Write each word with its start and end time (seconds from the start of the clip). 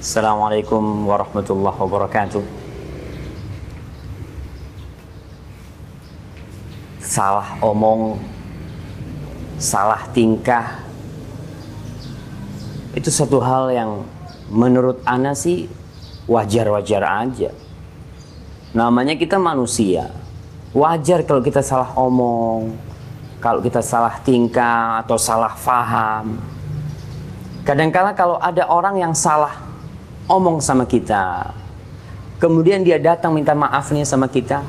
Assalamualaikum 0.00 1.04
warahmatullahi 1.12 1.76
wabarakatuh. 1.76 2.40
Salah 7.04 7.60
omong, 7.60 8.16
salah 9.60 10.08
tingkah, 10.16 10.80
itu 12.96 13.12
satu 13.12 13.44
hal 13.44 13.76
yang 13.76 14.00
menurut 14.48 15.04
Ana 15.04 15.36
sih 15.36 15.68
wajar-wajar 16.24 17.04
aja. 17.04 17.52
Namanya 18.72 19.20
kita 19.20 19.36
manusia. 19.36 20.08
Wajar 20.72 21.28
kalau 21.28 21.44
kita 21.44 21.60
salah 21.60 21.92
omong, 22.00 22.72
kalau 23.36 23.60
kita 23.60 23.84
salah 23.84 24.16
tingkah 24.24 25.04
atau 25.04 25.20
salah 25.20 25.52
faham. 25.52 26.40
Kadangkala 27.68 28.16
kalau 28.16 28.40
ada 28.40 28.64
orang 28.64 28.96
yang 28.96 29.12
salah 29.12 29.68
omong 30.26 30.60
sama 30.60 30.84
kita, 30.84 31.54
kemudian 32.42 32.82
dia 32.84 33.00
datang 33.00 33.36
minta 33.36 33.54
maaf 33.56 33.92
nih 33.94 34.04
sama 34.04 34.26
kita, 34.26 34.64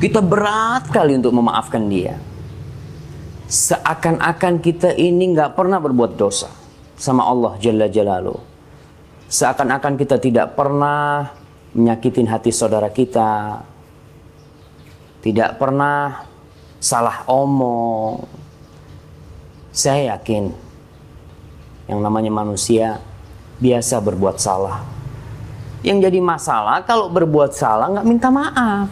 kita 0.00 0.24
berat 0.24 0.88
kali 0.88 1.20
untuk 1.20 1.36
memaafkan 1.36 1.84
dia. 1.86 2.16
Seakan-akan 3.50 4.62
kita 4.62 4.94
ini 4.94 5.34
nggak 5.34 5.58
pernah 5.58 5.82
berbuat 5.82 6.14
dosa 6.14 6.48
sama 6.94 7.26
Allah 7.26 7.58
Jalla 7.58 7.90
Jalaluh. 7.90 8.38
Seakan-akan 9.26 9.98
kita 9.98 10.22
tidak 10.22 10.54
pernah 10.54 11.34
menyakitin 11.74 12.30
hati 12.30 12.54
saudara 12.54 12.90
kita, 12.90 13.62
tidak 15.20 15.58
pernah 15.58 16.24
salah 16.80 17.26
omong. 17.26 18.24
Saya 19.70 20.14
yakin 20.18 20.50
yang 21.86 22.00
namanya 22.02 22.30
manusia 22.30 22.98
biasa 23.60 24.00
berbuat 24.00 24.40
salah. 24.40 24.82
Yang 25.84 26.08
jadi 26.08 26.20
masalah 26.20 26.84
kalau 26.84 27.12
berbuat 27.12 27.52
salah 27.52 27.88
nggak 27.92 28.08
minta 28.08 28.28
maaf. 28.32 28.88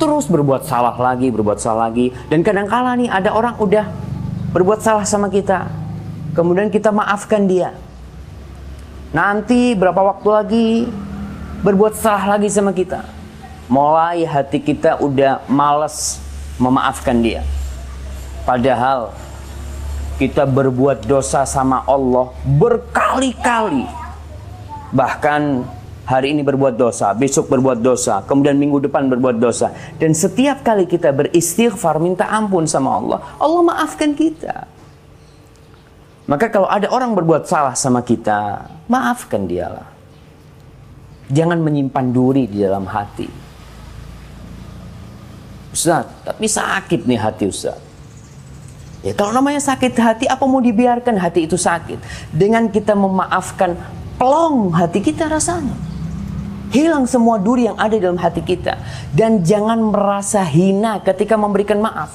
Terus 0.00 0.24
berbuat 0.30 0.64
salah 0.64 0.96
lagi, 0.96 1.28
berbuat 1.28 1.60
salah 1.60 1.92
lagi. 1.92 2.08
Dan 2.32 2.40
kadang-kala 2.40 2.96
nih 2.96 3.12
ada 3.12 3.36
orang 3.36 3.60
udah 3.60 3.84
berbuat 4.56 4.80
salah 4.80 5.04
sama 5.04 5.28
kita. 5.28 5.68
Kemudian 6.32 6.72
kita 6.72 6.88
maafkan 6.88 7.44
dia. 7.44 7.76
Nanti 9.12 9.74
berapa 9.74 9.98
waktu 9.98 10.28
lagi 10.30 10.68
berbuat 11.60 11.98
salah 11.98 12.38
lagi 12.38 12.48
sama 12.48 12.72
kita. 12.72 13.04
Mulai 13.68 14.24
hati 14.24 14.58
kita 14.58 14.98
udah 14.98 15.44
males 15.46 16.18
memaafkan 16.56 17.20
dia. 17.20 17.44
Padahal 18.48 19.12
kita 20.20 20.44
berbuat 20.44 21.08
dosa 21.08 21.48
sama 21.48 21.80
Allah 21.88 22.28
berkali-kali. 22.44 23.88
Bahkan 24.92 25.64
hari 26.04 26.36
ini 26.36 26.44
berbuat 26.44 26.76
dosa, 26.76 27.16
besok 27.16 27.48
berbuat 27.48 27.80
dosa, 27.80 28.20
kemudian 28.28 28.60
minggu 28.60 28.84
depan 28.84 29.08
berbuat 29.08 29.40
dosa. 29.40 29.72
Dan 29.96 30.12
setiap 30.12 30.60
kali 30.60 30.84
kita 30.84 31.08
beristighfar 31.16 31.96
minta 31.96 32.28
ampun 32.28 32.68
sama 32.68 33.00
Allah, 33.00 33.18
Allah 33.40 33.62
maafkan 33.64 34.12
kita. 34.12 34.68
Maka 36.28 36.52
kalau 36.52 36.68
ada 36.68 36.92
orang 36.92 37.16
berbuat 37.16 37.48
salah 37.48 37.72
sama 37.72 38.04
kita, 38.04 38.68
maafkan 38.92 39.48
dialah. 39.48 39.88
Jangan 41.32 41.64
menyimpan 41.64 42.06
duri 42.12 42.44
di 42.44 42.60
dalam 42.60 42.84
hati. 42.84 43.26
Ustaz, 45.70 46.04
tapi 46.26 46.44
sakit 46.44 47.06
nih 47.06 47.18
hati 47.18 47.46
Ustaz. 47.46 47.89
Ya 49.00 49.16
kalau 49.16 49.32
namanya 49.32 49.64
sakit 49.64 49.96
hati, 49.96 50.24
apa 50.28 50.44
mau 50.44 50.60
dibiarkan 50.60 51.16
hati 51.16 51.48
itu 51.48 51.56
sakit? 51.56 51.96
Dengan 52.36 52.68
kita 52.68 52.92
memaafkan, 52.92 53.72
plong 54.20 54.76
hati 54.76 55.00
kita 55.00 55.24
rasanya. 55.24 55.72
Hilang 56.70 57.08
semua 57.08 57.40
duri 57.40 57.66
yang 57.66 57.80
ada 57.80 57.96
dalam 57.96 58.20
hati 58.20 58.44
kita. 58.44 58.76
Dan 59.16 59.40
jangan 59.40 59.80
merasa 59.90 60.44
hina 60.44 61.00
ketika 61.00 61.34
memberikan 61.34 61.80
maaf. 61.80 62.12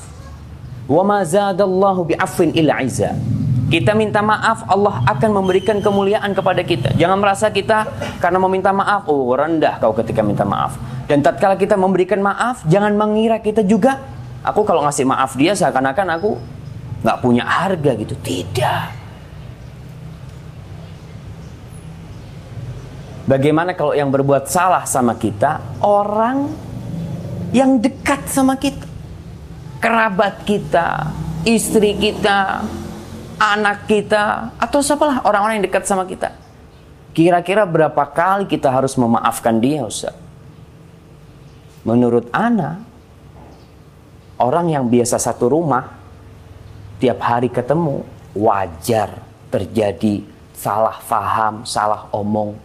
Zadallahu 1.26 2.14
bi'afin 2.14 2.54
illa 2.54 2.78
izza. 2.86 3.18
Kita 3.66 3.98
minta 3.98 4.22
maaf, 4.22 4.62
Allah 4.70 5.02
akan 5.10 5.42
memberikan 5.42 5.82
kemuliaan 5.82 6.38
kepada 6.38 6.62
kita. 6.62 6.94
Jangan 7.02 7.18
merasa 7.18 7.50
kita 7.50 7.90
karena 8.22 8.38
meminta 8.38 8.70
maaf, 8.70 9.10
oh 9.10 9.34
rendah 9.34 9.82
kau 9.82 9.90
ketika 9.98 10.22
minta 10.22 10.46
maaf. 10.46 10.78
Dan 11.10 11.26
tatkala 11.26 11.58
kita 11.58 11.74
memberikan 11.74 12.22
maaf, 12.22 12.62
jangan 12.70 12.94
mengira 12.94 13.42
kita 13.42 13.66
juga, 13.66 14.06
aku 14.46 14.62
kalau 14.62 14.86
ngasih 14.86 15.10
maaf 15.10 15.34
dia 15.34 15.58
seakan-akan 15.58 16.08
aku 16.22 16.38
nggak 17.06 17.22
punya 17.22 17.46
harga 17.46 17.92
gitu. 17.94 18.18
Tidak. 18.18 19.06
Bagaimana 23.30 23.78
kalau 23.78 23.94
yang 23.94 24.10
berbuat 24.10 24.50
salah 24.50 24.86
sama 24.90 25.14
kita, 25.18 25.82
orang 25.86 26.50
yang 27.54 27.78
dekat 27.78 28.26
sama 28.30 28.58
kita, 28.58 28.86
kerabat 29.82 30.46
kita, 30.46 31.10
istri 31.42 31.98
kita, 31.98 32.62
anak 33.42 33.90
kita, 33.90 34.54
atau 34.62 34.82
siapalah 34.82 35.26
orang-orang 35.26 35.62
yang 35.62 35.66
dekat 35.66 35.90
sama 35.90 36.06
kita. 36.06 36.34
Kira-kira 37.18 37.66
berapa 37.66 38.04
kali 38.14 38.46
kita 38.46 38.70
harus 38.70 38.94
memaafkan 38.94 39.58
dia, 39.58 39.82
Ustaz? 39.86 40.14
Menurut 41.82 42.30
Ana, 42.30 42.82
orang 44.38 44.70
yang 44.70 44.86
biasa 44.86 45.18
satu 45.18 45.50
rumah, 45.50 46.05
tiap 47.00 47.20
hari 47.22 47.52
ketemu, 47.52 48.04
wajar 48.36 49.22
terjadi 49.52 50.24
salah 50.56 50.98
faham, 51.04 51.64
salah 51.68 52.08
omong. 52.16 52.56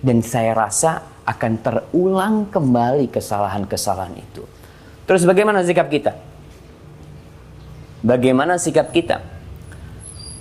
Dan 0.00 0.24
saya 0.24 0.56
rasa 0.56 1.04
akan 1.28 1.52
terulang 1.60 2.48
kembali 2.48 3.12
kesalahan-kesalahan 3.12 4.16
itu. 4.16 4.42
Terus 5.04 5.28
bagaimana 5.28 5.60
sikap 5.60 5.92
kita? 5.92 6.16
Bagaimana 8.00 8.56
sikap 8.56 8.88
kita? 8.88 9.20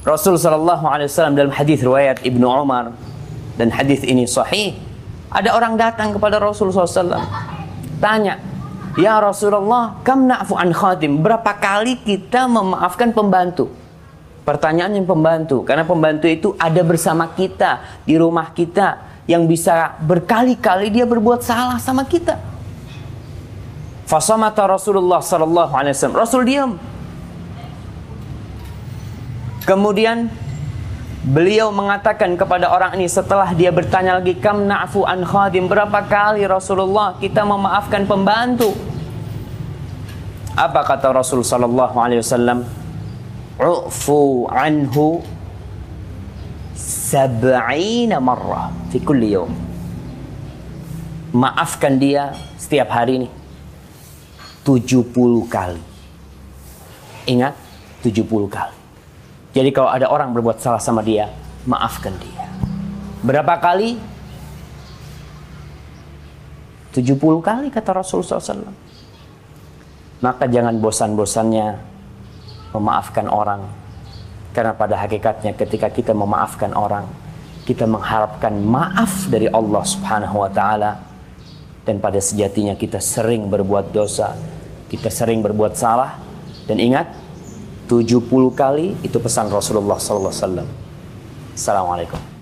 Rasul 0.08 0.40
wasallam 0.40 1.36
dalam 1.36 1.52
hadis 1.52 1.84
riwayat 1.84 2.24
Ibnu 2.24 2.48
Umar 2.48 2.96
dan 3.60 3.68
hadis 3.68 4.00
ini 4.08 4.24
sahih. 4.24 4.80
Ada 5.30 5.54
orang 5.54 5.78
datang 5.78 6.16
kepada 6.16 6.42
Rasul 6.42 6.74
SAW 6.74 7.20
tanya, 8.02 8.40
"Ya 9.00 9.16
Rasulullah, 9.24 9.96
kam 10.04 10.28
na'fu 10.28 10.60
an 10.60 10.76
khadim?" 10.76 11.24
Berapa 11.24 11.56
kali 11.56 11.96
kita 12.04 12.46
memaafkan 12.52 13.16
pembantu? 13.16 13.72
Pertanyaannya 14.44 15.06
pembantu, 15.08 15.62
karena 15.64 15.86
pembantu 15.88 16.26
itu 16.26 16.58
ada 16.60 16.82
bersama 16.84 17.32
kita 17.32 18.04
di 18.04 18.20
rumah 18.20 18.52
kita 18.52 18.98
yang 19.30 19.46
bisa 19.46 19.94
berkali-kali 20.02 20.90
dia 20.90 21.06
berbuat 21.06 21.46
salah 21.46 21.78
sama 21.78 22.02
kita. 22.02 22.34
Fasamata 24.10 24.66
Rasulullah 24.66 25.22
sallallahu 25.22 25.70
alaihi 25.70 25.94
wasallam. 25.94 26.18
Rasul 26.18 26.42
diam. 26.50 26.82
Kemudian 29.70 30.34
beliau 31.22 31.70
mengatakan 31.70 32.34
kepada 32.34 32.74
orang 32.74 32.98
ini 32.98 33.06
setelah 33.06 33.54
dia 33.54 33.70
bertanya 33.70 34.18
lagi 34.18 34.34
kam 34.34 34.66
na'fu 34.66 35.06
an 35.06 35.22
khadim 35.22 35.70
berapa 35.70 36.10
kali 36.10 36.42
Rasulullah 36.50 37.14
kita 37.22 37.46
memaafkan 37.46 38.10
pembantu 38.10 38.74
apa 40.56 40.82
kata 40.86 41.14
Rasul 41.14 41.46
sallallahu 41.46 41.96
alaihi 41.98 42.22
wasallam 42.22 42.66
ufu 43.60 44.48
anhu 44.50 45.22
sab'ina 46.78 48.18
marrah 48.24 48.72
fi 48.90 48.98
kulli 49.04 49.36
yawm 49.36 49.52
maafkan 51.36 52.00
dia 52.02 52.34
setiap 52.58 52.90
hari 52.90 53.26
ini 53.26 53.30
70 54.66 55.06
kali 55.46 55.82
ingat 57.30 57.54
70 58.02 58.26
kali 58.50 58.80
jadi 59.50 59.70
kalau 59.74 59.90
ada 59.90 60.06
orang 60.10 60.30
berbuat 60.30 60.62
salah 60.62 60.78
sama 60.78 61.02
dia, 61.02 61.34
maafkan 61.66 62.14
dia. 62.22 62.46
Berapa 63.26 63.58
kali? 63.58 63.98
70 66.94 67.18
kali 67.42 67.68
kata 67.74 67.90
Rasulullah 67.98 68.38
SAW. 68.38 68.70
Maka 70.20 70.52
jangan 70.52 70.76
bosan-bosannya 70.84 71.80
memaafkan 72.76 73.28
orang. 73.32 73.64
Karena 74.52 74.76
pada 74.76 75.00
hakikatnya 75.00 75.56
ketika 75.56 75.88
kita 75.88 76.12
memaafkan 76.12 76.76
orang, 76.76 77.08
kita 77.64 77.86
mengharapkan 77.86 78.52
maaf 78.60 79.30
dari 79.30 79.46
Allah 79.48 79.84
Subhanahu 79.86 80.42
wa 80.42 80.50
taala 80.50 81.00
dan 81.86 82.02
pada 82.02 82.18
sejatinya 82.18 82.74
kita 82.74 82.98
sering 82.98 83.46
berbuat 83.48 83.94
dosa, 83.94 84.34
kita 84.90 85.14
sering 85.14 85.46
berbuat 85.46 85.78
salah 85.78 86.18
dan 86.66 86.82
ingat 86.82 87.08
70 87.86 88.26
kali 88.54 88.98
itu 89.06 89.18
pesan 89.22 89.54
Rasulullah 89.54 90.02
sallallahu 90.02 90.34
alaihi 90.34 90.44
wasallam. 90.46 90.68
Assalamualaikum. 91.54 92.39